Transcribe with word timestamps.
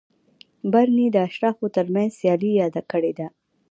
برني 0.71 1.07
د 1.13 1.17
اشرافو 1.27 1.65
ترمنځ 1.75 2.09
سیالي 2.19 2.51
یاده 2.61 2.81
کړې 2.91 3.11
ده. 3.19 3.27